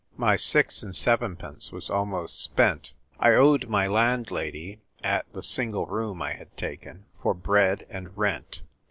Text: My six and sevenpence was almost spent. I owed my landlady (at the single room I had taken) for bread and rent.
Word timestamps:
My 0.17 0.35
six 0.35 0.81
and 0.81 0.95
sevenpence 0.95 1.71
was 1.71 1.91
almost 1.91 2.41
spent. 2.41 2.93
I 3.19 3.33
owed 3.33 3.69
my 3.69 3.85
landlady 3.85 4.79
(at 5.03 5.31
the 5.31 5.43
single 5.43 5.85
room 5.85 6.23
I 6.23 6.33
had 6.33 6.57
taken) 6.57 7.05
for 7.21 7.35
bread 7.35 7.85
and 7.87 8.17
rent. 8.17 8.63